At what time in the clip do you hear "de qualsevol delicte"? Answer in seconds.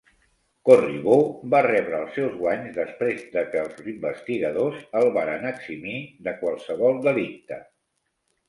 6.29-7.63